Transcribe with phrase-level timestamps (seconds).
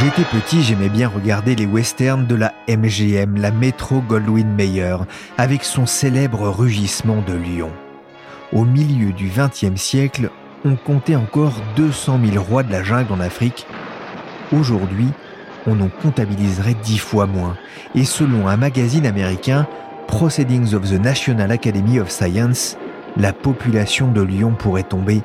[0.00, 4.96] J'étais petit, j'aimais bien regarder les westerns de la MGM, la Metro Goldwyn Mayer,
[5.36, 7.70] avec son célèbre rugissement de lion.
[8.52, 10.30] Au milieu du XXe siècle,
[10.64, 13.66] on comptait encore 200 000 rois de la jungle en Afrique.
[14.52, 15.08] Aujourd'hui,
[15.66, 17.56] on en comptabiliserait dix fois moins.
[17.94, 19.66] Et selon un magazine américain,
[20.06, 22.76] Proceedings of the National Academy of Science,
[23.16, 25.22] la population de lions pourrait tomber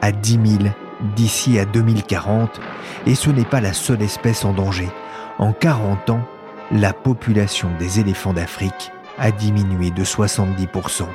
[0.00, 0.70] à 10 000
[1.16, 2.60] d'ici à 2040,
[3.06, 4.88] et ce n'est pas la seule espèce en danger.
[5.38, 6.22] En 40 ans,
[6.70, 11.06] la population des éléphants d'Afrique a diminué de 70%.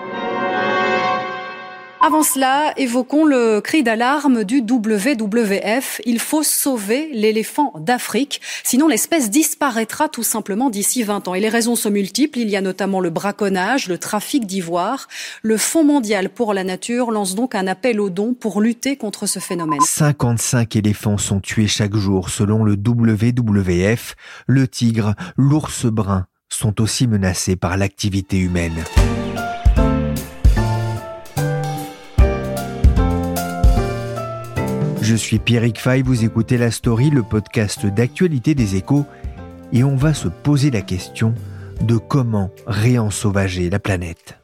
[2.08, 6.00] Avant cela, évoquons le cri d'alarme du WWF.
[6.05, 11.35] Il faut sauver l'éléphant d'Afrique, sinon l'espèce disparaîtra tout simplement d'ici 20 ans.
[11.35, 12.39] Et les raisons sont multiples.
[12.39, 15.09] Il y a notamment le braconnage, le trafic d'ivoire.
[15.41, 19.25] Le Fonds mondial pour la nature lance donc un appel aux dons pour lutter contre
[19.25, 19.81] ce phénomène.
[19.81, 24.16] 55 éléphants sont tués chaque jour selon le WWF.
[24.47, 28.85] Le tigre, l'ours brun sont aussi menacés par l'activité humaine.
[35.07, 39.06] Je suis Pierrick Fay, vous écoutez La Story, le podcast d'actualité des échos,
[39.72, 41.34] et on va se poser la question
[41.79, 44.38] de comment réensauvager la planète.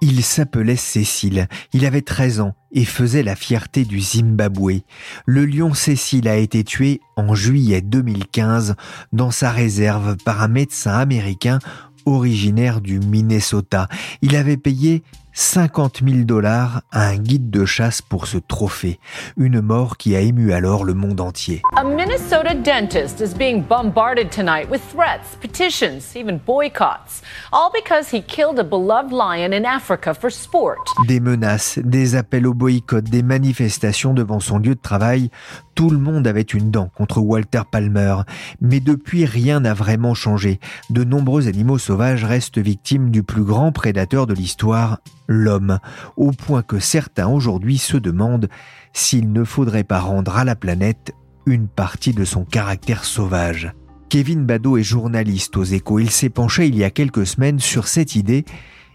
[0.00, 4.82] Il s'appelait Cécile, il avait 13 ans et faisait la fierté du Zimbabwe.
[5.26, 8.76] Le lion Cécile a été tué en juillet 2015
[9.12, 11.58] dans sa réserve par un médecin américain
[12.06, 13.88] originaire du Minnesota.
[14.22, 15.02] Il avait payé
[15.32, 18.98] 50 000 dollars à un guide de chasse pour ce trophée,
[19.36, 21.62] une mort qui a ému alors le monde entier.
[21.76, 27.22] A Minnesota dentist is being bombarded tonight with threats, petitions, even boycotts,
[27.52, 30.78] all because he killed a beloved lion in Africa for sport.
[31.06, 35.30] Des menaces, des appels au boycott, des manifestations devant son lieu de travail,
[35.80, 38.16] tout le monde avait une dent contre Walter Palmer,
[38.60, 40.60] mais depuis rien n'a vraiment changé.
[40.90, 45.78] De nombreux animaux sauvages restent victimes du plus grand prédateur de l'histoire, l'homme,
[46.18, 48.50] au point que certains aujourd'hui se demandent
[48.92, 51.14] s'il ne faudrait pas rendre à la planète
[51.46, 53.72] une partie de son caractère sauvage.
[54.10, 55.98] Kevin Badeau est journaliste aux échos.
[55.98, 58.44] Il s'est penché il y a quelques semaines sur cette idée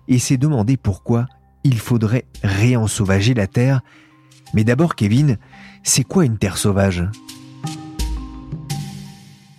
[0.07, 1.25] et s'est demandé pourquoi
[1.63, 3.81] il faudrait réensauvager la Terre.
[4.53, 5.37] Mais d'abord, Kevin,
[5.83, 7.03] c'est quoi une terre sauvage?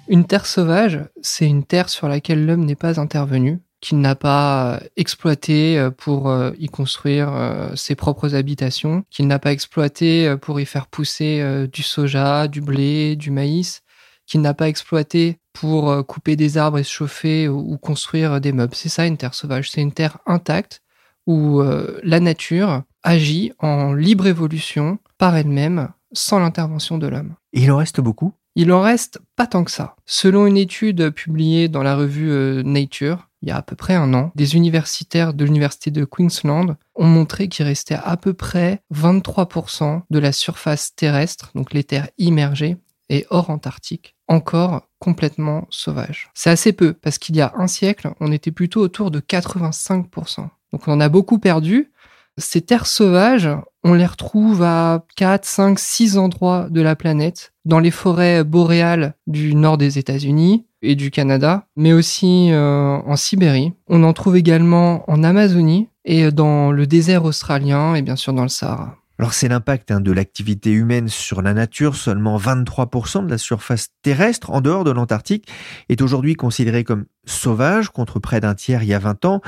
[0.09, 4.81] Une terre sauvage, c'est une terre sur laquelle l'homme n'est pas intervenu, qu'il n'a pas
[4.97, 10.61] exploité euh, pour euh, y construire euh, ses propres habitations, qu'il n'a pas exploité pour
[10.61, 13.83] y faire pousser du soja, du blé, du maïs,
[14.27, 18.75] qu'il n'a pas exploité pour couper des arbres et se chauffer ou construire des meubles.
[18.75, 20.83] C'est ça une terre sauvage, c'est une terre intacte
[21.27, 21.63] où
[22.03, 27.35] la nature agit en libre évolution par elle-même sans l'intervention de l'homme.
[27.53, 28.35] Il en reste beaucoup?
[28.57, 29.97] Il en reste pas tant que ça.
[30.07, 33.95] Selon une étude publiée dans la revue euh, Nature, il y a à peu près
[33.95, 38.81] un an, des universitaires de l'université de Queensland ont montré qu'il restait à peu près
[38.93, 42.77] 23% de la surface terrestre, donc les terres immergées
[43.09, 46.31] et hors Antarctique, encore complètement sauvage.
[46.35, 50.49] C'est assez peu, parce qu'il y a un siècle, on était plutôt autour de 85%.
[50.73, 51.93] Donc on en a beaucoup perdu,
[52.39, 53.49] ces terres sauvages,
[53.85, 59.15] on les retrouve à 4, 5, 6 endroits de la planète, dans les forêts boréales
[59.27, 63.73] du nord des États-Unis et du Canada, mais aussi euh, en Sibérie.
[63.89, 68.43] On en trouve également en Amazonie et dans le désert australien et bien sûr dans
[68.43, 68.97] le Sahara.
[69.19, 71.97] Alors c'est l'impact hein, de l'activité humaine sur la nature.
[71.97, 75.49] Seulement 23% de la surface terrestre en dehors de l'Antarctique
[75.89, 79.41] est aujourd'hui considérée comme sauvage contre près d'un tiers il y a 20 ans.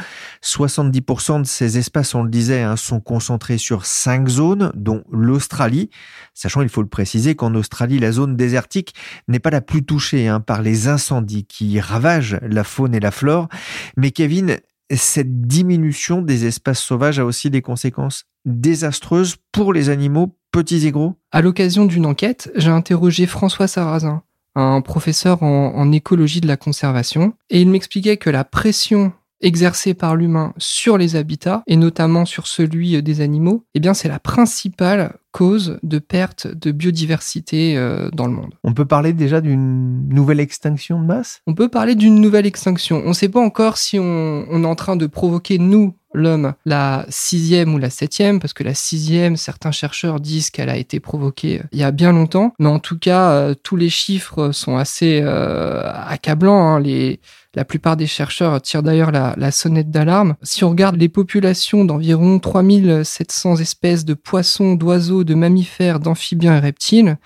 [0.42, 5.90] 70% de ces espaces, on le disait, hein, sont concentrés sur cinq zones, dont l'Australie.
[6.34, 8.94] Sachant, il faut le préciser, qu'en Australie, la zone désertique
[9.28, 13.10] n'est pas la plus touchée hein, par les incendies qui ravagent la faune et la
[13.10, 13.48] flore.
[13.96, 14.58] Mais Kevin,
[14.96, 20.90] cette diminution des espaces sauvages a aussi des conséquences désastreuses pour les animaux, petits et
[20.90, 21.14] gros.
[21.30, 24.22] À l'occasion d'une enquête, j'ai interrogé François Sarrazin,
[24.54, 29.94] un professeur en, en, écologie de la conservation, et il m'expliquait que la pression exercée
[29.94, 34.18] par l'humain sur les habitats, et notamment sur celui des animaux, eh bien c'est la
[34.18, 38.54] principale cause de perte de biodiversité euh, dans le monde.
[38.64, 41.42] On peut parler déjà d'une nouvelle extinction de masse?
[41.46, 43.02] On peut parler d'une nouvelle extinction.
[43.04, 46.54] On ne sait pas encore si on, on, est en train de provoquer, nous, l'homme,
[46.64, 51.00] la sixième ou la septième, parce que la sixième, certains chercheurs disent qu'elle a été
[51.00, 54.76] provoquée il y a bien longtemps, mais en tout cas, euh, tous les chiffres sont
[54.76, 56.74] assez euh, accablants.
[56.74, 56.80] Hein.
[56.80, 57.20] Les,
[57.58, 60.36] la plupart des chercheurs tirent d'ailleurs la, sonnette d'alarme.
[60.44, 66.60] Si on regarde les populations d'environ 3700 espèces de poissons, d'oiseaux, de mammifères, d'amphibiens et
[66.60, 67.18] reptiles,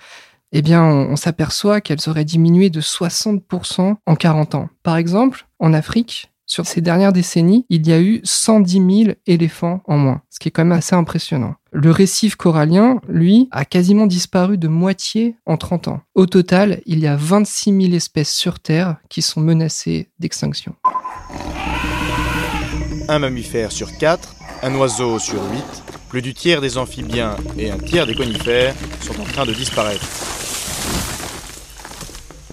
[0.51, 4.69] eh bien, on, on s'aperçoit qu'elles auraient diminué de 60% en 40 ans.
[4.81, 9.83] Par exemple, en Afrique, sur ces dernières décennies, il y a eu 110 000 éléphants
[9.85, 11.53] en moins, ce qui est quand même assez impressionnant.
[11.75, 16.01] Le récif corallien, lui, a quasiment disparu de moitié en 30 ans.
[16.13, 20.75] Au total, il y a 26 000 espèces sur Terre qui sont menacées d'extinction.
[23.09, 25.63] Un mammifère sur 4, un oiseau sur 8,
[26.09, 30.05] plus du tiers des amphibiens et un tiers des conifères sont en train de disparaître.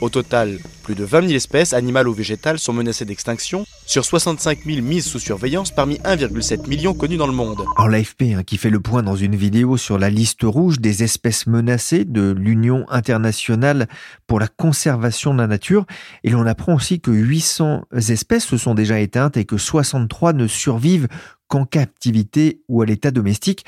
[0.01, 4.61] Au total, plus de 20 000 espèces, animales ou végétales, sont menacées d'extinction, sur 65
[4.65, 7.65] 000 mises sous surveillance parmi 1,7 million connues dans le monde.
[7.77, 11.03] Alors l'AFP, hein, qui fait le point dans une vidéo sur la liste rouge des
[11.03, 13.89] espèces menacées de l'Union internationale
[14.27, 15.85] pour la conservation de la nature,
[16.25, 20.47] et l'on apprend aussi que 800 espèces se sont déjà éteintes et que 63 ne
[20.47, 21.09] survivent
[21.49, 23.67] qu'en captivité ou à l'état domestique.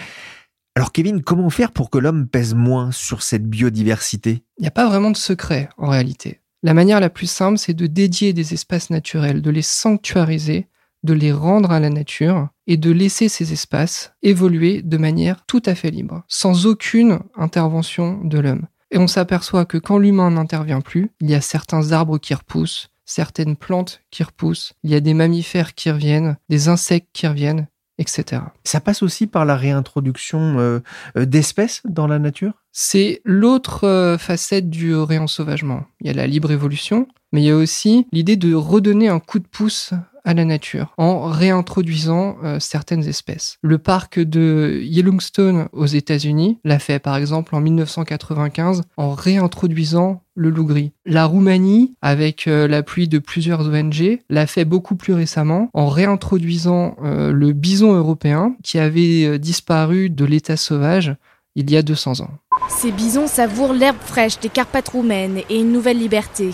[0.74, 4.42] Alors Kevin, comment faire pour que l'homme pèse moins sur cette biodiversité?
[4.58, 6.40] Il n'y a pas vraiment de secret en réalité.
[6.62, 10.68] La manière la plus simple, c'est de dédier des espaces naturels, de les sanctuariser,
[11.02, 15.62] de les rendre à la nature et de laisser ces espaces évoluer de manière tout
[15.66, 18.66] à fait libre, sans aucune intervention de l'homme.
[18.90, 22.88] Et on s'aperçoit que quand l'humain n'intervient plus, il y a certains arbres qui repoussent,
[23.04, 27.66] certaines plantes qui repoussent, il y a des mammifères qui reviennent, des insectes qui reviennent,
[27.98, 28.42] etc.
[28.64, 30.80] Ça passe aussi par la réintroduction euh,
[31.16, 32.54] d'espèces dans la nature?
[32.72, 35.84] C'est l'autre euh, facette du réensauvagement.
[36.00, 39.20] Il y a la libre évolution, mais il y a aussi l'idée de redonner un
[39.20, 39.92] coup de pouce
[40.24, 43.58] à la nature en réintroduisant euh, certaines espèces.
[43.62, 50.48] Le parc de Yellowstone aux États-Unis l'a fait par exemple en 1995 en réintroduisant le
[50.48, 50.92] loup gris.
[51.04, 56.96] La Roumanie, avec euh, l'appui de plusieurs ONG, l'a fait beaucoup plus récemment en réintroduisant
[57.02, 61.14] euh, le bison européen qui avait disparu de l'état sauvage
[61.54, 62.30] il y a 200 ans.
[62.68, 66.50] Ces bisons savourent l'herbe fraîche des Carpates roumaines et une nouvelle liberté.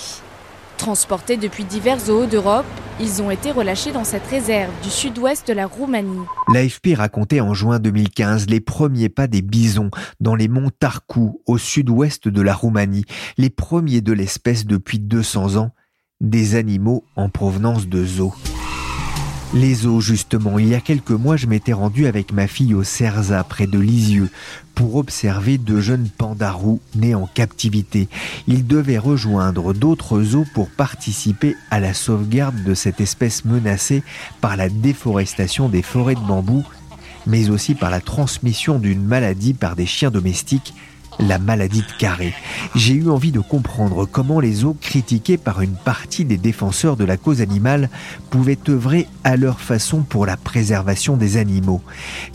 [0.79, 2.65] Transportés depuis divers zoos d'Europe,
[3.01, 6.25] ils ont été relâchés dans cette réserve du sud-ouest de la Roumanie.
[6.55, 9.91] L'AFP racontait en juin 2015 les premiers pas des bisons
[10.21, 13.05] dans les monts Tarcou, au sud-ouest de la Roumanie,
[13.39, 15.73] les premiers de l'espèce depuis 200 ans,
[16.21, 18.35] des animaux en provenance de zoos.
[19.55, 20.59] Les zoos, justement.
[20.59, 23.79] Il y a quelques mois, je m'étais rendu avec ma fille au Cerza, près de
[23.79, 24.29] Lisieux,
[24.75, 28.09] pour observer deux jeunes pandarous nés en captivité.
[28.47, 34.03] Ils devaient rejoindre d'autres zoos pour participer à la sauvegarde de cette espèce menacée
[34.43, 36.63] par la déforestation des forêts de bambou,
[37.27, 40.75] mais aussi par la transmission d'une maladie par des chiens domestiques
[41.19, 42.35] la maladie de Carré.
[42.75, 47.05] J'ai eu envie de comprendre comment les eaux critiquées par une partie des défenseurs de
[47.05, 47.91] la cause animale
[48.31, 51.83] pouvaient œuvrer à leur façon pour la préservation des animaux.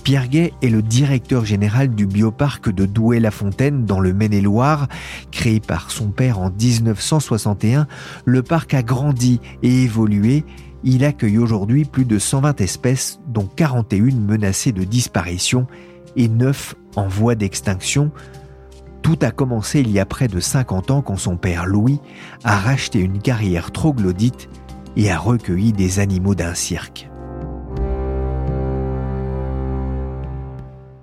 [0.03, 4.87] Pierre Gay est le directeur général du bioparc de Douai-la-Fontaine dans le Maine-et-Loire.
[5.31, 7.87] Créé par son père en 1961,
[8.25, 10.43] le parc a grandi et évolué
[10.85, 15.65] il accueille aujourd'hui plus de 120 espèces, dont 41 menacées de disparition
[16.17, 18.11] et 9 en voie d'extinction,
[19.03, 21.99] tout a commencé il y a près de 50 ans quand son père Louis
[22.45, 24.49] a racheté une carrière troglodyte
[24.95, 27.09] et a recueilli des animaux d'un cirque.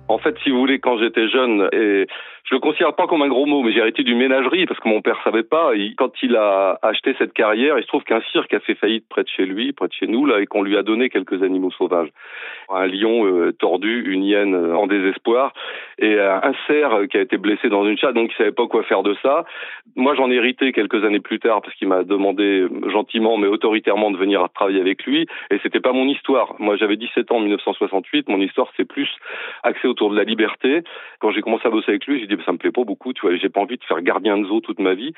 [0.07, 2.07] En fait, si vous voulez, quand j'étais jeune, et
[2.45, 4.89] je le considère pas comme un gros mot, mais j'ai hérité d'une ménagerie parce que
[4.89, 5.71] mon père savait pas.
[5.97, 9.23] Quand il a acheté cette carrière, il se trouve qu'un cirque a fait faillite près
[9.23, 11.71] de chez lui, près de chez nous, là, et qu'on lui a donné quelques animaux
[11.71, 12.09] sauvages.
[12.69, 15.53] Un lion euh, tordu, une hyène euh, en désespoir.
[15.99, 18.83] et un cerf qui a été blessé dans une chatte, donc il savait pas quoi
[18.83, 19.45] faire de ça.
[19.95, 24.11] Moi, j'en ai hérité quelques années plus tard parce qu'il m'a demandé gentiment mais autoritairement
[24.11, 26.55] de venir travailler avec lui et c'était pas mon histoire.
[26.59, 29.09] Moi, j'avais 17 ans en 1968, mon histoire c'est plus
[29.63, 30.81] axé autour de la liberté.
[31.19, 33.21] Quand j'ai commencé à bosser avec lui, j'ai dit ça me plaît pas beaucoup, tu
[33.21, 35.13] vois, j'ai pas envie de faire gardien de zoo toute ma vie.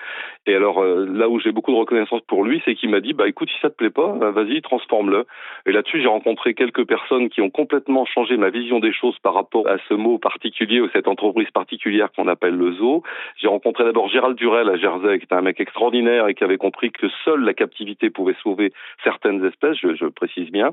[0.46, 3.14] Et alors euh, là où j'ai beaucoup de reconnaissance pour lui, c'est qu'il m'a dit
[3.14, 5.26] bah écoute, si ça te plaît pas, bah, vas-y, transforme-le.
[5.66, 9.34] Et là-dessus, j'ai rencontré quelques personnes qui ont complètement changé ma vision des choses par
[9.34, 13.04] rapport à ce mot particulier ou cette entreprise particulière qu'on appelle le zoo.
[13.38, 16.58] J'ai rencontré d'abord Gérald Durel à Jersey, qui était un mec extraordinaire et qui avait
[16.58, 20.72] compris que seule la captivité pouvait sauver certaines espèces, je, je précise bien.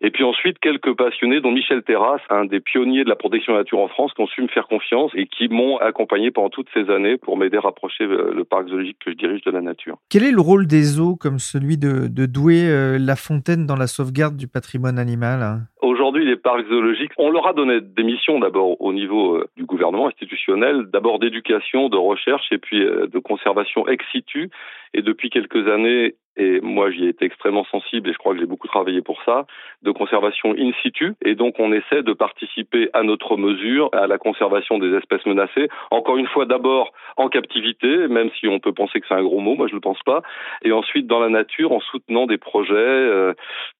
[0.00, 3.58] Et puis ensuite, quelques passionnés, dont Michel Terrasse, un des pionniers de la protection de
[3.58, 6.50] la nature en France, qui ont su me faire confiance et qui m'ont accompagné pendant
[6.50, 9.50] toutes ces années pour m'aider à rapprocher euh, le parc zoologique que je dirige de
[9.50, 9.98] la nature.
[10.08, 13.86] Quel est le rôle des zoos comme celui de, Douai euh, La Fontaine dans la
[13.86, 15.60] sauvegarde du patrimoine animal hein?
[15.82, 19.64] Aujourd'hui, les parcs zoologiques, on leur a donné des missions d'abord au niveau euh, du
[19.64, 24.50] gouvernement institutionnel, d'abord d'éducation, de recherche et puis de conservation ex situ.
[24.92, 28.40] Et depuis quelques années, et moi j'y ai été extrêmement sensible et je crois que
[28.40, 29.46] j'ai beaucoup travaillé pour ça,
[29.82, 31.14] de conservation in situ.
[31.24, 35.68] Et donc on essaie de participer à notre mesure à la conservation des espèces menacées.
[35.90, 39.40] Encore une fois, d'abord en captivité, même si on peut penser que c'est un gros
[39.40, 40.22] mot, moi je ne le pense pas.
[40.62, 42.74] Et ensuite dans la nature en soutenant des projets.
[42.74, 43.34] Euh,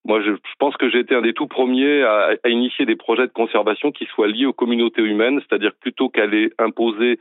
[0.04, 3.32] moi je, pense que j'ai été un des tout premiers à, initier des projets de
[3.32, 7.18] conservation qui soient liés aux communautés humaines, c'est-à-dire plutôt qu'à les imposer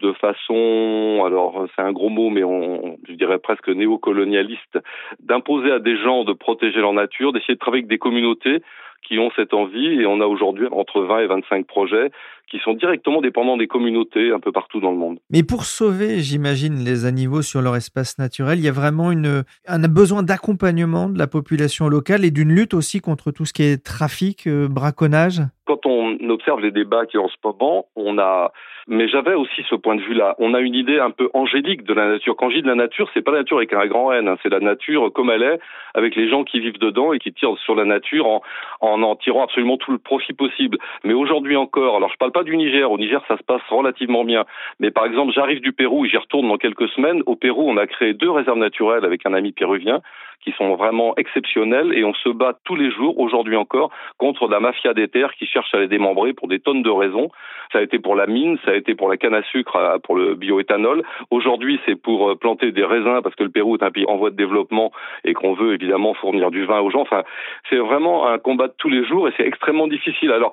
[0.00, 4.78] de façon, alors c'est un gros mot, mais on, je dirais presque néocolonialiste,
[5.20, 8.62] d'imposer à des gens de protéger leur nature, d'essayer de travailler avec des communautés
[9.06, 12.10] qui ont cette envie et on a aujourd'hui entre 20 et 25 projets
[12.50, 15.18] qui sont directement dépendants des communautés un peu partout dans le monde.
[15.30, 19.44] Mais pour sauver, j'imagine, les animaux sur leur espace naturel, il y a vraiment une,
[19.66, 23.62] un besoin d'accompagnement de la population locale et d'une lutte aussi contre tout ce qui
[23.62, 25.42] est trafic, euh, braconnage?
[25.66, 28.52] Quand on observe les débats qui en ce moment, on a,
[28.88, 30.36] mais j'avais aussi ce point de vue-là.
[30.38, 32.36] On a une idée un peu angélique de la nature.
[32.36, 34.36] Quand je dis de la nature, c'est pas la nature avec un grand N, hein.
[34.42, 35.58] c'est la nature comme elle est,
[35.94, 38.42] avec les gens qui vivent dedans et qui tirent sur la nature en
[38.80, 40.78] en, en tirant absolument tout le profit possible.
[41.04, 42.90] Mais aujourd'hui encore, alors je parle pas du Niger.
[42.90, 44.44] Au Niger, ça se passe relativement bien.
[44.80, 47.22] Mais par exemple, j'arrive du Pérou et j'y retourne dans quelques semaines.
[47.26, 50.00] Au Pérou, on a créé deux réserves naturelles avec un ami péruvien
[50.42, 54.60] qui sont vraiment exceptionnelles et on se bat tous les jours, aujourd'hui encore, contre la
[54.60, 57.30] mafia des terres qui cherche à les démembrer pour des tonnes de raisons.
[57.72, 59.98] Ça a été pour la mine, ça a été pour la canne à sucre, euh,
[59.98, 61.02] pour le bioéthanol.
[61.30, 64.16] Aujourd'hui, c'est pour euh, planter des raisins parce que le Pérou est un pays en
[64.16, 64.92] voie de développement
[65.24, 67.00] et qu'on veut évidemment fournir du vin aux gens.
[67.00, 67.24] Enfin,
[67.68, 70.30] c'est vraiment un combat de tous les jours et c'est extrêmement difficile.
[70.32, 70.52] Alors,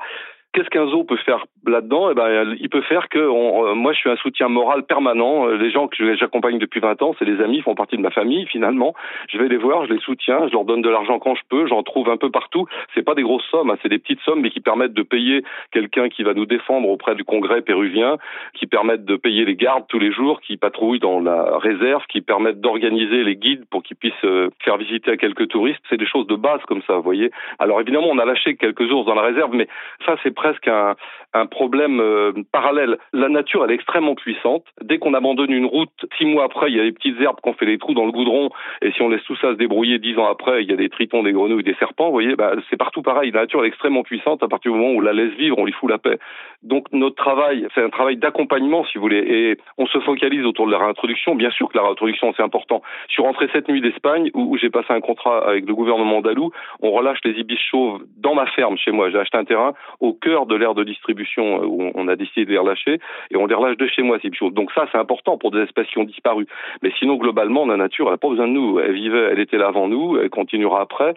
[0.53, 2.11] Qu'est-ce qu'un zoo peut faire là-dedans?
[2.11, 5.47] Eh ben, il peut faire que euh, moi, je suis un soutien moral permanent.
[5.47, 8.11] Euh, les gens que j'accompagne depuis 20 ans, c'est des amis, font partie de ma
[8.11, 8.45] famille.
[8.45, 8.93] Finalement,
[9.29, 11.65] je vais les voir, je les soutiens, je leur donne de l'argent quand je peux.
[11.65, 12.67] J'en trouve un peu partout.
[12.93, 15.43] C'est pas des grosses sommes, hein, c'est des petites sommes, mais qui permettent de payer
[15.71, 18.17] quelqu'un qui va nous défendre auprès du Congrès péruvien,
[18.53, 22.21] qui permettent de payer les gardes tous les jours, qui patrouillent dans la réserve, qui
[22.21, 25.81] permettent d'organiser les guides pour qu'ils puissent euh, faire visiter à quelques touristes.
[25.89, 27.31] C'est des choses de base comme ça, vous voyez.
[27.57, 29.67] Alors évidemment, on a lâché quelques ours dans la réserve, mais
[30.05, 32.97] ça, c'est presque un, problème euh, parallèle.
[33.13, 34.65] La nature, elle est extrêmement puissante.
[34.81, 37.49] Dès qu'on abandonne une route, six mois après, il y a des petites herbes qui
[37.49, 38.49] ont fait des trous dans le goudron,
[38.81, 40.89] et si on laisse tout ça se débrouiller dix ans après, il y a des
[40.89, 42.07] tritons, des grenouilles, des serpents.
[42.07, 43.31] Vous voyez, bah, c'est partout pareil.
[43.31, 44.43] La nature est extrêmement puissante.
[44.43, 46.19] À partir du moment où on la laisse vivre, on lui fout la paix.
[46.61, 50.67] Donc notre travail, c'est un travail d'accompagnement, si vous voulez, et on se focalise autour
[50.67, 51.35] de la réintroduction.
[51.35, 52.81] Bien sûr que la réintroduction, c'est important.
[53.07, 56.51] Je suis rentré cette nuit d'Espagne, où, j'ai passé un contrat avec le gouvernement andalou.
[56.81, 59.09] On relâche les ibis chauves dans ma ferme, chez moi.
[59.09, 62.45] J'ai acheté un terrain au cœur de l'aire de distribution euh, où on a décidé
[62.45, 62.99] de les relâcher,
[63.31, 64.53] et on les relâche de chez moi, ces chauves.
[64.53, 66.45] Donc ça, c'est important pour des espèces qui ont disparu.
[66.81, 68.79] Mais sinon, globalement, la nature, elle n'a pas besoin de nous.
[68.79, 71.13] Elle vivait, elle était là avant nous, elle continuera après.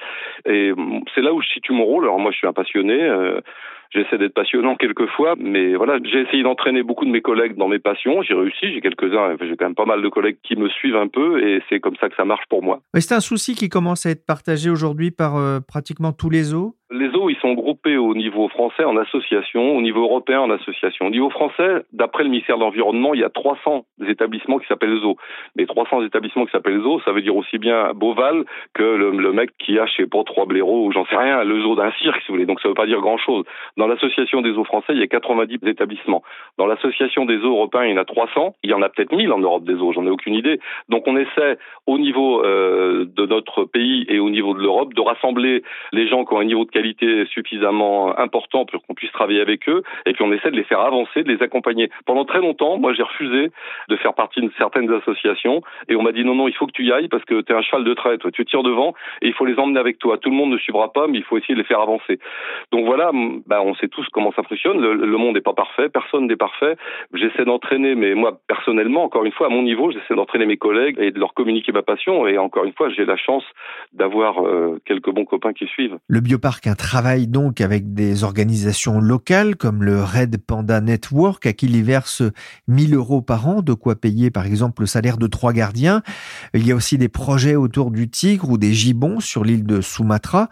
[0.46, 0.72] Et
[1.14, 2.04] c'est là où je situe mon rôle.
[2.04, 3.02] Alors moi, je suis un passionné.
[3.02, 3.40] Euh,
[3.90, 7.78] J'essaie d'être passionnant quelquefois, mais voilà, j'ai essayé d'entraîner beaucoup de mes collègues dans mes
[7.78, 8.20] passions.
[8.22, 11.08] J'ai réussi, j'ai quelques-uns, j'ai quand même pas mal de collègues qui me suivent un
[11.08, 12.80] peu, et c'est comme ça que ça marche pour moi.
[12.94, 16.42] Mais c'est un souci qui commence à être partagé aujourd'hui par euh, pratiquement tous les
[16.42, 16.74] zoos?
[16.90, 21.06] Les eaux, ils sont groupés au niveau français en association, au niveau européen en association.
[21.06, 24.98] Au niveau français, d'après le ministère de l'Environnement, il y a 300 établissements qui s'appellent
[25.00, 25.16] zoos.
[25.54, 29.50] Mais 300 établissements qui s'appellent zoos, ça veut dire aussi bien Beauval que le, mec
[29.58, 32.20] qui a, je sais pas, trois blaireaux ou j'en sais rien, le zoo d'un cirque,
[32.22, 32.46] si vous voulez.
[32.46, 33.44] Donc ça veut pas dire grand-chose.
[33.76, 36.22] Dans l'association des zoos français, il y a 90 établissements.
[36.58, 38.56] Dans l'association des zoos européens, il y en a 300.
[38.64, 40.58] Il y en a peut-être 1000 en Europe des zoos, j'en ai aucune idée.
[40.88, 45.00] Donc on essaie, au niveau euh, de notre pays et au niveau de l'Europe, de
[45.00, 45.62] rassembler
[45.92, 47.75] les gens qui ont un niveau de qualité suffisamment
[48.16, 51.22] important pour qu'on puisse travailler avec eux, et puis on essaie de les faire avancer,
[51.22, 51.90] de les accompagner.
[52.04, 53.50] Pendant très longtemps, moi j'ai refusé
[53.88, 56.72] de faire partie de certaines associations, et on m'a dit non, non, il faut que
[56.72, 58.94] tu y ailles parce que tu es un cheval de trait, toi, tu tires devant,
[59.22, 60.18] et il faut les emmener avec toi.
[60.18, 62.18] Tout le monde ne suivra pas, mais il faut essayer de les faire avancer.
[62.72, 63.10] Donc voilà,
[63.46, 64.80] bah, on sait tous comment ça fonctionne.
[64.80, 66.76] Le, monde n'est pas parfait, personne n'est parfait.
[67.14, 70.96] J'essaie d'entraîner, mais moi personnellement, encore une fois, à mon niveau, j'essaie d'entraîner mes collègues
[70.98, 72.26] et de leur communiquer ma passion.
[72.26, 73.44] Et encore une fois, j'ai la chance
[73.92, 75.98] d'avoir euh, quelques bons copains qui suivent.
[76.08, 81.52] Le bioparc un travail donc avec des organisations locales comme le Red Panda Network à
[81.52, 82.22] qui il verse
[82.68, 86.02] 1000 euros par an, de quoi payer par exemple le salaire de trois gardiens.
[86.54, 89.80] Il y a aussi des projets autour du tigre ou des gibbons sur l'île de
[89.80, 90.46] Sumatra.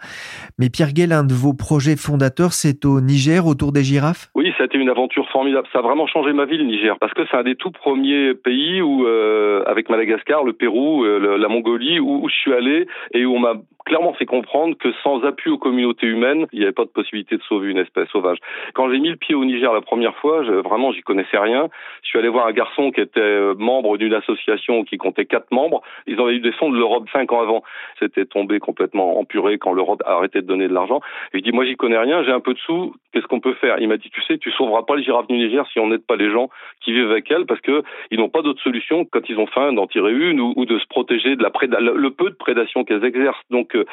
[0.59, 4.27] Mais Pierre Guel, un de vos projets fondateurs, c'est au Niger autour des girafes?
[4.35, 5.67] Oui, ça a été une aventure formidable.
[5.71, 8.33] Ça a vraiment changé ma vie, le Niger, parce que c'est un des tout premiers
[8.33, 13.25] pays où, euh, avec Madagascar, le Pérou, euh, la Mongolie, où, je suis allé et
[13.25, 13.53] où on m'a
[13.85, 17.04] clairement fait comprendre que sans appui aux communautés humaines, il n'y avait pas de possibilité
[17.11, 18.37] de sauver une espèce sauvage.
[18.73, 21.69] Quand j'ai mis le pied au Niger la première fois, vraiment, j'y connaissais rien.
[22.03, 25.51] Je suis allé voir un garçon qui était euh, membre d'une association qui comptait quatre
[25.51, 25.81] membres.
[26.07, 27.63] Ils avaient eu des fonds de l'Europe cinq ans avant.
[27.99, 31.01] C'était tombé complètement empuré quand l'Europe a arrêté de donner de l'argent.
[31.33, 33.79] Je dis, moi, j'y connais rien, j'ai un peu de sous, qu'est-ce qu'on peut faire?
[33.79, 36.05] Il m'a dit, tu sais, tu sauveras pas les girafes du Niger si on n'aide
[36.05, 36.49] pas les gens
[36.81, 39.73] qui vivent avec elles parce que ils n'ont pas d'autre solution quand ils ont faim
[39.73, 43.41] d'en tirer une ou, de se protéger de la le peu de prédation qu'elles exercent.
[43.49, 43.85] Donc, euh,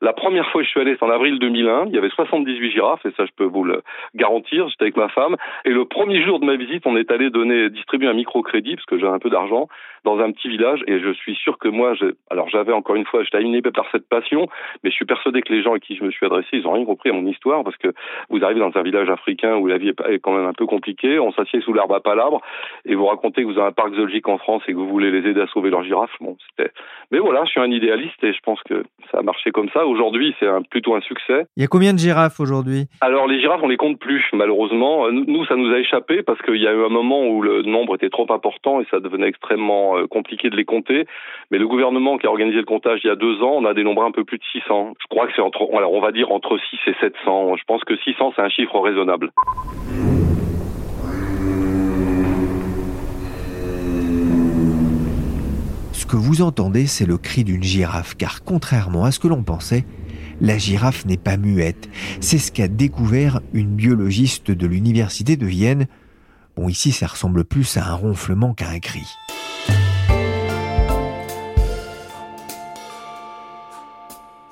[0.00, 1.86] la première fois que je suis allé, c'est en avril 2001.
[1.86, 3.82] Il y avait 78 girafes, et ça, je peux vous le
[4.14, 4.68] garantir.
[4.68, 5.36] J'étais avec ma femme.
[5.64, 8.86] Et le premier jour de ma visite, on est allé donner, distribuer un microcrédit, parce
[8.86, 9.68] que j'ai un peu d'argent,
[10.04, 10.82] dans un petit village.
[10.86, 11.94] Et je suis sûr que moi,
[12.30, 14.48] alors j'avais encore une fois, j'étais animé par cette passion,
[14.84, 16.72] mais je suis persuadé que les gens à qui je me suis adressé, ils ont
[16.72, 17.88] rien compris à mon histoire, parce que
[18.28, 21.18] vous arrivez dans un village africain où la vie est quand même un peu compliquée.
[21.18, 22.40] On s'assied sous l'arbre à palabre,
[22.84, 25.10] et vous racontez que vous avez un parc zoologique en France et que vous voulez
[25.10, 26.14] les aider à sauver leurs girafes.
[26.20, 26.70] Bon, c'était.
[27.10, 29.85] Mais voilà, je suis un idéaliste et je pense que ça a marché comme ça.
[29.86, 31.46] Aujourd'hui, c'est plutôt un succès.
[31.56, 32.86] Il y a combien de girafes aujourd'hui?
[33.00, 35.10] Alors les girafes, on les compte plus, malheureusement.
[35.10, 37.94] Nous, ça nous a échappé parce qu'il y a eu un moment où le nombre
[37.94, 41.06] était trop important et ça devenait extrêmement euh, compliqué de les compter.
[41.50, 43.74] Mais le gouvernement qui a organisé le comptage il y a deux ans, on a
[43.74, 44.94] dénombré un peu plus de 600.
[45.00, 47.56] Je crois que c'est entre, alors on va dire entre 6 et 700.
[47.56, 49.30] Je pense que 600, c'est un chiffre raisonnable.
[56.06, 59.42] Ce que vous entendez, c'est le cri d'une girafe, car contrairement à ce que l'on
[59.42, 59.84] pensait,
[60.40, 61.88] la girafe n'est pas muette.
[62.20, 65.88] C'est ce qu'a découvert une biologiste de l'université de Vienne.
[66.56, 69.02] Bon, ici, ça ressemble plus à un ronflement qu'à un cri.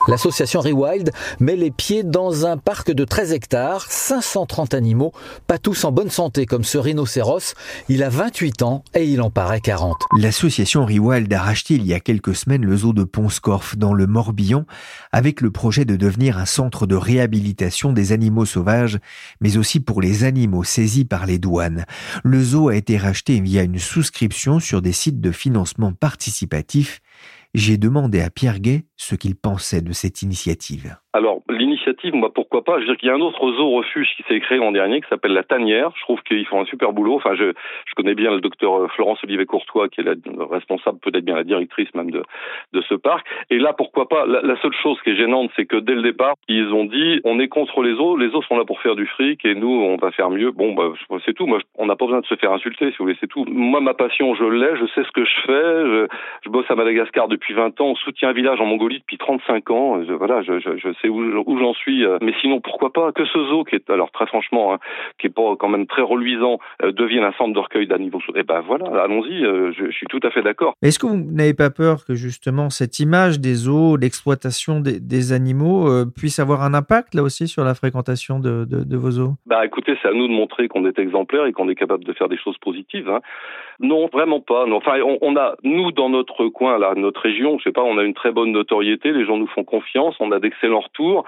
[0.06, 5.12] L'association Rewild met les pieds dans un parc de 13 hectares, 530 animaux,
[5.46, 7.54] pas tous en bonne santé comme ce rhinocéros.
[7.88, 9.96] Il a 28 ans et il en paraît 40.
[10.18, 14.06] L'association Rewild a racheté il y a quelques semaines le zoo de Ponscorf dans le
[14.06, 14.66] Morbihan
[15.10, 18.98] avec le projet de devenir un centre de réhabilitation des animaux sauvages,
[19.40, 21.86] mais aussi pour les animaux saisis par les douanes.
[22.22, 27.00] Le zoo a été racheté via une souscription sur des sites de financement participatif
[27.54, 30.96] j'ai demandé à Pierre Gay ce qu'il pensait de cette initiative.
[31.14, 32.74] Alors, l'initiative, moi, pourquoi pas?
[32.74, 35.00] Je veux dire qu'il y a un autre zoo refuge qui s'est créé l'an dernier
[35.00, 35.92] qui s'appelle la Tanière.
[35.94, 37.14] Je trouve qu'ils font un super boulot.
[37.14, 37.52] Enfin, je,
[37.94, 40.14] connais bien le docteur euh, Florence Olivier Courtois, qui est la
[40.50, 42.24] responsable, peut-être bien la directrice même de,
[42.88, 43.24] ce parc.
[43.50, 44.26] Et là, pourquoi pas?
[44.26, 47.38] La, seule chose qui est gênante, c'est que dès le départ, ils ont dit on
[47.38, 49.96] est contre les zoos, les zoos sont là pour faire du fric et nous, on
[49.96, 50.50] va faire mieux.
[50.50, 50.90] Bon, bah,
[51.24, 51.46] c'est tout.
[51.78, 53.44] On n'a pas besoin de se faire insulter, si vous voulez, c'est tout.
[53.48, 56.08] Moi, ma passion, je l'ai, je sais ce que je fais.
[56.42, 59.70] Je, bosse à Madagascar depuis 20 ans, on soutient un village en Mongolie depuis 35
[59.70, 60.02] ans.
[60.04, 62.04] Je, voilà, je, je, je sais où, où j'en suis.
[62.04, 64.78] Euh, mais sinon, pourquoi pas que ce zoo, qui est alors très franchement, hein,
[65.18, 68.20] qui est pas quand même très reluisant, euh, devienne un centre de recueil d'animaux.
[68.34, 69.44] Eh ben voilà, allons-y.
[69.44, 70.74] Euh, je, suis tout à fait d'accord.
[70.82, 75.88] Est-ce que vous n'avez pas peur que justement cette image des zoos, l'exploitation des, animaux,
[76.14, 79.34] puisse avoir un impact là aussi sur la fréquentation de, de, vos zoos?
[79.46, 82.12] Bah écoutez, c'est à nous de montrer qu'on est exemplaire et qu'on est capable de
[82.12, 83.08] faire des choses positives.
[83.08, 83.20] Hein.
[83.80, 84.66] Non, vraiment pas.
[84.66, 84.76] Non.
[84.76, 88.32] Enfin, on, on, a nous dans notre coin là, notre région, on a une très
[88.32, 89.12] bonne notoriété.
[89.12, 90.16] Les gens nous font confiance.
[90.20, 91.24] On a d'excellents retours.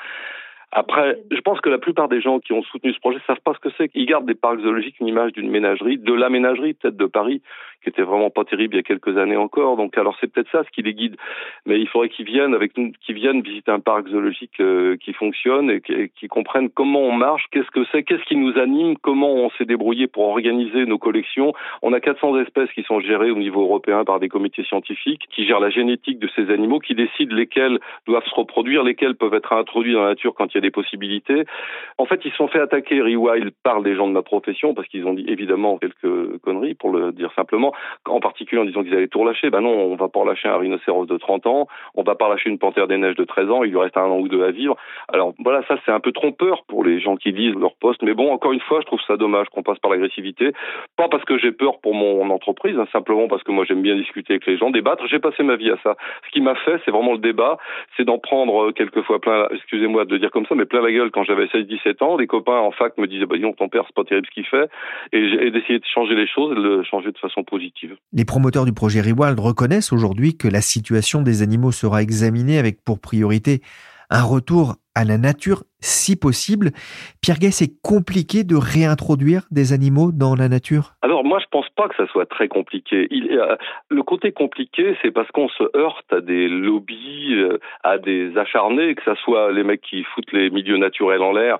[0.73, 3.55] Après, je pense que la plupart des gens qui ont soutenu ce projet savent pas
[3.55, 3.91] ce que c'est.
[3.95, 7.41] Ils gardent des parcs zoologiques une image d'une ménagerie, de la ménagerie peut-être de Paris,
[7.83, 9.77] qui était vraiment pas terrible il y a quelques années encore.
[9.77, 11.17] Donc alors c'est peut-être ça ce qui les guide.
[11.67, 15.13] Mais il faudrait qu'ils viennent avec nous, qu'ils viennent visiter un parc zoologique euh, qui
[15.13, 19.35] fonctionne et qu'ils comprennent comment on marche, qu'est-ce que c'est, qu'est-ce qui nous anime, comment
[19.35, 21.53] on s'est débrouillé pour organiser nos collections.
[21.83, 25.47] On a 400 espèces qui sont gérées au niveau européen par des comités scientifiques qui
[25.47, 29.53] gèrent la génétique de ces animaux, qui décident lesquels doivent se reproduire, lesquels peuvent être
[29.53, 31.45] introduits dans la nature quand il y a des possibilités.
[31.99, 34.89] En fait, ils se sont fait attaquer Rewild par des gens de ma profession parce
[34.89, 37.73] qu'ils ont dit évidemment quelques conneries pour le dire simplement
[38.07, 39.51] en particulier en disant qu'ils allaient tout relâcher.
[39.51, 42.51] Ben non, on va pas relâcher un rhinocéros de 30 ans, on va pas relâcher
[42.51, 44.51] une panthère des neiges de 13 ans, il lui reste un an ou deux à
[44.51, 44.77] vivre.
[45.13, 48.15] Alors voilà, ça c'est un peu trompeur pour les gens qui lisent leur poste, mais
[48.15, 50.53] bon, encore une fois, je trouve ça dommage qu'on passe par l'agressivité.
[50.97, 53.97] Pas parce que j'ai peur pour mon entreprise, hein, simplement parce que moi j'aime bien
[53.97, 55.07] discuter avec les gens, débattre.
[55.07, 55.97] J'ai passé ma vie à ça.
[56.27, 57.59] Ce qui m'a fait, c'est vraiment le débat,
[57.97, 61.25] c'est d'en prendre quelquefois plein, excusez-moi de dire comme ça, mais plein la gueule quand
[61.25, 62.17] j'avais 16-17 ans.
[62.17, 64.47] Les copains en fac me disaient, bah, dis ton père, c'est pas terrible ce qu'il
[64.47, 64.69] fait.
[65.13, 67.97] Et j'ai de changer les choses et de le changer de façon positive.
[68.13, 72.83] Les promoteurs du projet Rewild reconnaissent aujourd'hui que la situation des animaux sera examinée avec
[72.85, 73.61] pour priorité
[74.11, 76.71] un retour à la nature si possible.
[77.21, 80.95] Pierre Gay, c'est compliqué de réintroduire des animaux dans la nature?
[81.03, 83.07] Alors moi, je pense pas que ça soit très compliqué.
[83.11, 83.29] Il,
[83.91, 88.95] le côté compliqué, c'est parce qu'on se heurte à des lobbies, euh, à des acharnés,
[88.95, 91.59] que ce soit les mecs qui foutent les milieux naturels en l'air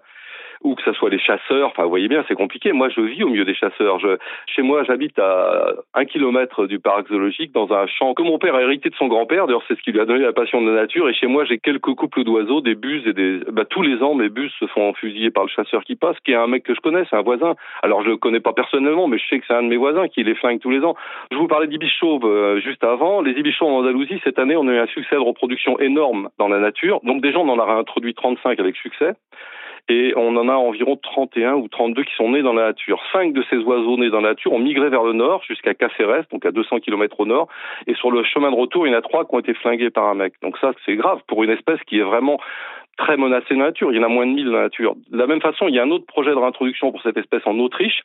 [0.67, 1.69] ou que ce soit les chasseurs.
[1.69, 2.73] Enfin, vous voyez bien, c'est compliqué.
[2.73, 4.01] Moi, je vis au milieu des chasseurs.
[4.47, 8.57] Chez moi, j'habite à un kilomètre du parc zoologique, dans un champ que mon père
[8.57, 9.47] a hérité de son grand-père.
[9.47, 11.09] D'ailleurs, c'est ce qui lui a donné la passion de la nature.
[11.09, 13.41] Et chez moi, j'ai quelques couples d'oiseaux, des buses et des.
[13.53, 16.33] Bah, tous les ans, mes buses se font fusiller par le chasseur qui passe, qui
[16.33, 17.55] est un mec que je connais, c'est un voisin.
[17.85, 20.09] Alors, je le connais pas personnellement, mais je sais que c'est un de mes voisins
[20.09, 20.97] qui les flingue tous les ans.
[21.31, 23.23] Je vous parlais d'ibis chauves euh, juste avant.
[23.23, 26.49] Les ibis en Andalousie, cette année, on a eu un succès de reproduction énorme dans
[26.49, 26.99] la nature.
[27.05, 29.13] Donc, déjà, on en a réintroduit 35 avec succès
[29.89, 33.01] et on en a environ 31 ou 32 qui sont nés dans la nature.
[33.13, 36.25] Cinq de ces oiseaux nés dans la nature ont migré vers le nord jusqu'à Caceres,
[36.33, 37.49] donc à 200 km au nord,
[37.87, 39.91] et sur le chemin de retour, il y en a trois qui ont été flingués
[39.91, 40.35] par un mec.
[40.43, 42.39] Donc ça, c'est grave pour une espèce qui est vraiment
[42.97, 43.93] très menacée dans la nature.
[43.93, 44.95] Il y en a moins de 1000 dans la nature.
[45.11, 47.43] De la même façon, il y a un autre projet de réintroduction pour cette espèce
[47.47, 48.03] en Autriche.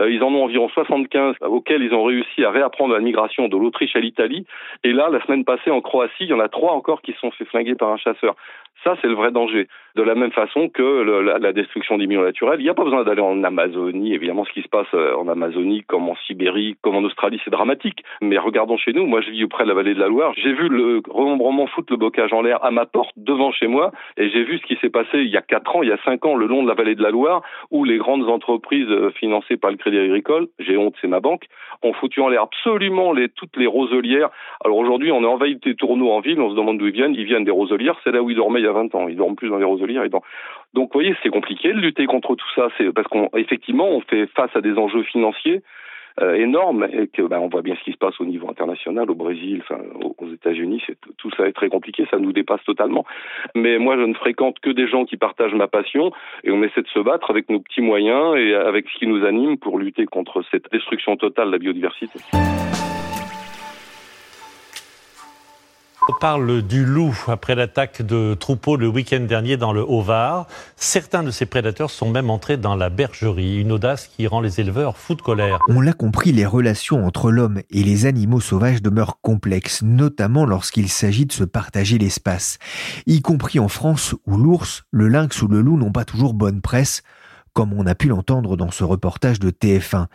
[0.00, 3.56] Euh, ils en ont environ 75 auxquels ils ont réussi à réapprendre la migration de
[3.56, 4.46] l'Autriche à l'Italie.
[4.84, 7.30] Et là, la semaine passée en Croatie, il y en a trois encore qui sont
[7.32, 8.36] fait flinguer par un chasseur.
[8.84, 9.66] Ça, c'est le vrai danger.
[9.96, 13.02] De la même façon que la, destruction des milieux naturels, il n'y a pas besoin
[13.02, 14.14] d'aller en Amazonie.
[14.14, 17.50] Évidemment, ce qui se passe euh, en Amazonie, comme en Sibérie, comme en Australie, c'est
[17.50, 18.04] dramatique.
[18.20, 19.06] Mais regardons chez nous.
[19.06, 20.32] Moi, je vis auprès de la vallée de la Loire.
[20.36, 23.90] J'ai vu le remembrement foutre le bocage en l'air à ma porte, devant chez moi,
[24.16, 25.98] et j'ai vu ce qui s'est passé il y a quatre ans, il y a
[26.04, 29.10] cinq ans, le long de la vallée de la Loire, où les grandes entreprises euh,
[29.10, 31.46] financées par le Crédit Agricole, j'ai honte, c'est ma banque,
[31.82, 34.30] ont foutu en l'air absolument toutes les roselières.
[34.64, 37.14] Alors aujourd'hui, on est envahi des tourneaux en ville, on se demande d'où ils viennent.
[37.14, 39.08] Ils viennent des roselières, c'est là où ils dormaient a 20 ans.
[39.08, 40.04] Ils dorment plus dans les roselières.
[40.04, 40.22] Et dans...
[40.74, 42.68] Donc, vous voyez, c'est compliqué de lutter contre tout ça.
[42.76, 45.62] C'est parce qu'effectivement, on, fait face à des enjeux financiers
[46.20, 49.08] euh, énormes et que ben, on voit bien ce qui se passe au niveau international,
[49.10, 49.62] au Brésil,
[50.18, 50.82] aux États-Unis.
[51.16, 53.04] Tout ça est très compliqué, ça nous dépasse totalement.
[53.54, 56.10] Mais moi, je ne fréquente que des gens qui partagent ma passion
[56.42, 59.24] et on essaie de se battre avec nos petits moyens et avec ce qui nous
[59.24, 62.18] anime pour lutter contre cette destruction totale de la biodiversité.
[66.10, 70.46] On parle du loup après l'attaque de troupeaux le week-end dernier dans le Haut-Var.
[70.74, 74.58] Certains de ces prédateurs sont même entrés dans la bergerie, une audace qui rend les
[74.58, 75.58] éleveurs fous de colère.
[75.68, 80.88] On l'a compris, les relations entre l'homme et les animaux sauvages demeurent complexes, notamment lorsqu'il
[80.88, 82.58] s'agit de se partager l'espace,
[83.06, 86.62] y compris en France où l'ours, le lynx ou le loup n'ont pas toujours bonne
[86.62, 87.02] presse,
[87.52, 90.06] comme on a pu l'entendre dans ce reportage de TF1.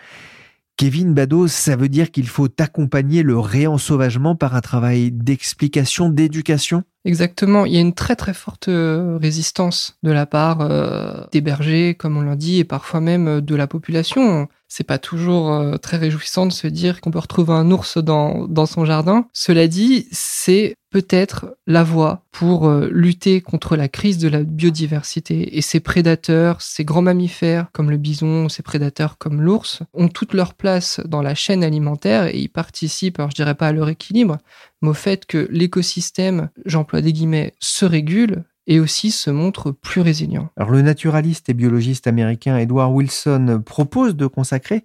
[0.77, 6.83] Kevin Bados, ça veut dire qu'il faut accompagner le réensauvagement par un travail d'explication, d'éducation?
[7.05, 11.41] Exactement, il y a une très très forte euh, résistance de la part euh, des
[11.41, 14.47] bergers, comme on l'a dit, et parfois même euh, de la population.
[14.69, 18.65] C'est pas toujours très réjouissant de se dire qu'on peut retrouver un ours dans, dans
[18.65, 19.27] son jardin.
[19.31, 25.57] Cela dit, c'est peut-être la voie pour lutter contre la crise de la biodiversité.
[25.57, 30.35] Et ces prédateurs, ces grands mammifères comme le bison, ces prédateurs comme l'ours, ont toute
[30.35, 33.89] leur place dans la chaîne alimentaire et ils participent, alors je dirais pas à leur
[33.89, 34.37] équilibre,
[34.83, 40.01] mais au fait que l'écosystème, j'emploie des guillemets, se régule et aussi se montre plus
[40.01, 40.49] résilient.
[40.57, 44.83] Alors le naturaliste et biologiste américain Edward Wilson propose de consacrer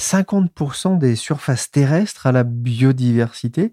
[0.00, 3.72] 50% des surfaces terrestres à la biodiversité.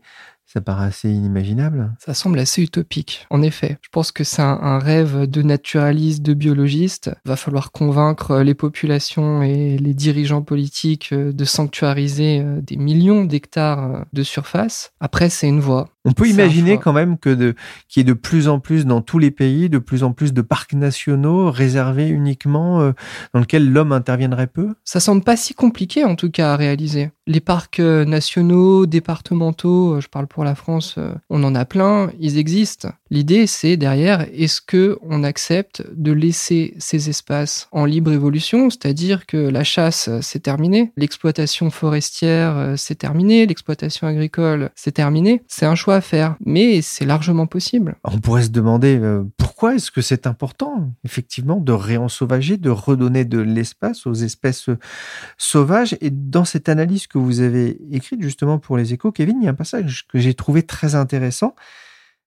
[0.53, 1.95] Ça paraît assez inimaginable.
[1.97, 3.77] Ça semble assez utopique, en effet.
[3.81, 7.09] Je pense que c'est un, rêve de naturaliste, de biologiste.
[7.23, 13.23] Va falloir convaincre les populations et les dirigeants politiques euh, de sanctuariser euh, des millions
[13.23, 14.91] d'hectares euh, de surface.
[14.99, 15.87] Après, c'est une voie.
[16.03, 17.53] On peut imaginer quand même que de,
[17.87, 20.33] qu'il y ait de plus en plus dans tous les pays, de plus en plus
[20.33, 22.91] de parcs nationaux réservés uniquement, euh,
[23.33, 24.73] dans lesquels l'homme interviendrait peu?
[24.83, 27.11] Ça semble pas si compliqué en tout cas à réaliser.
[27.27, 30.97] Les parcs euh, nationaux, départementaux, euh, je parle pour la France,
[31.29, 32.89] on en a plein, ils existent.
[33.11, 39.25] L'idée, c'est derrière, est-ce que on accepte de laisser ces espaces en libre évolution, c'est-à-dire
[39.27, 45.43] que la chasse, c'est terminé, l'exploitation forestière, c'est terminé, l'exploitation agricole, c'est terminé?
[45.47, 47.95] C'est un choix faire, mais c'est largement possible.
[48.05, 53.25] On pourrait se demander euh, pourquoi est-ce que c'est important, effectivement, de réensauvager, de redonner
[53.25, 54.79] de l'espace aux espèces euh,
[55.37, 55.97] sauvages.
[55.99, 59.47] Et dans cette analyse que vous avez écrite justement pour les échos, Kevin, il y
[59.47, 61.55] a un passage que j'ai trouvé très intéressant.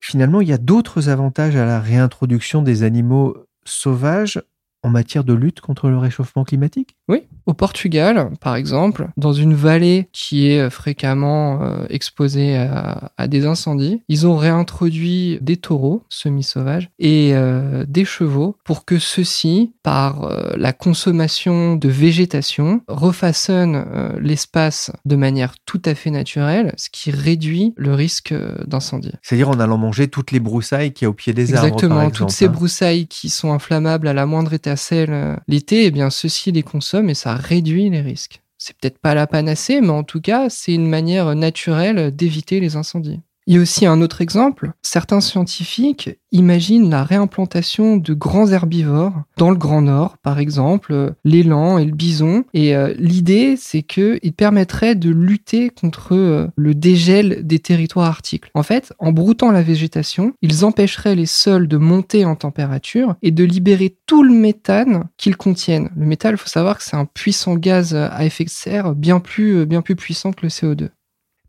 [0.01, 4.43] Finalement, il y a d'autres avantages à la réintroduction des animaux sauvages
[4.83, 9.53] en matière de lutte contre le réchauffement climatique Oui, au Portugal, par exemple, dans une
[9.53, 16.89] vallée qui est fréquemment euh, exposée à, des incendies, ils ont réintroduit des taureaux semi-sauvages
[16.99, 23.85] et euh, des chevaux pour que ceux-ci, par euh, la consommation de végétation, refaçonnent
[24.19, 28.35] l'espace de manière tout à fait naturelle, ce qui réduit le risque
[28.67, 29.13] d'incendie.
[29.23, 31.67] C'est-à-dire en allant manger toutes les broussailles qui y a au pied des arbres.
[31.67, 32.49] Exactement, toutes ces hein.
[32.49, 37.15] broussailles qui sont inflammables à la moindre étincelle l'été, eh bien ceux-ci les consomment et
[37.15, 38.43] ça réduit les risques.
[38.59, 42.77] C'est peut-être pas la panacée, mais en tout cas, c'est une manière naturelle d'éviter les
[42.77, 43.21] incendies.
[43.47, 44.73] Il y a aussi un autre exemple.
[44.81, 51.77] Certains scientifiques imaginent la réimplantation de grands herbivores dans le Grand Nord, par exemple l'élan
[51.77, 52.45] et le bison.
[52.55, 58.45] Et euh, l'idée, c'est qu'ils permettraient de lutter contre euh, le dégel des territoires arctiques.
[58.55, 63.31] En fait, en broutant la végétation, ils empêcheraient les sols de monter en température et
[63.31, 65.91] de libérer tout le méthane qu'ils contiennent.
[65.97, 69.21] Le méthane, il faut savoir que c'est un puissant gaz à effet de serre bien
[69.21, 70.89] plus, euh, bien plus puissant que le CO2.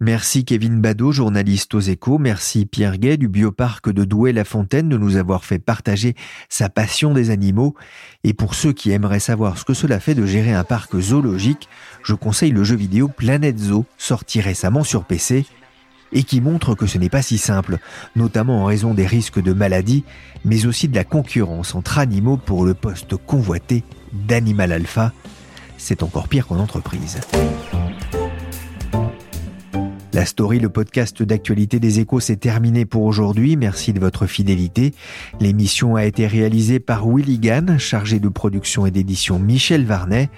[0.02, 2.18] Merci Kevin Badeau, journaliste aux échos.
[2.18, 6.16] Merci Pierre Gay du bioparc de Douai-la-Fontaine de nous avoir fait partager
[6.50, 7.76] sa passion des animaux.
[8.26, 11.70] Et pour ceux qui aimeraient savoir ce que cela fait de gérer un parc zoologique,
[12.04, 15.46] je conseille le jeu vidéo Planète Zoo, sorti récemment sur PC
[16.12, 17.78] et qui montre que ce n'est pas si simple,
[18.18, 20.04] notamment en raison des risques de maladie,
[20.44, 25.14] mais aussi de la concurrence entre animaux pour le poste convoité d'animal alpha.
[25.78, 27.22] C'est encore pire qu'en entreprise.
[30.16, 33.58] La story, le podcast d'actualité des échos, s'est terminé pour aujourd'hui.
[33.58, 34.94] Merci de votre fidélité.
[35.42, 40.30] L'émission a été réalisée par Willy Gann, chargé de production et d'édition Michel Varnet.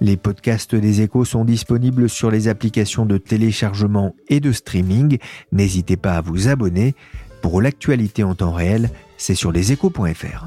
[0.00, 5.18] Les podcasts des échos sont disponibles sur les applications de téléchargement et de streaming.
[5.52, 6.94] N'hésitez pas à vous abonner.
[7.42, 8.88] Pour l'actualité en temps réel,
[9.18, 10.46] c'est sur leséchos.fr.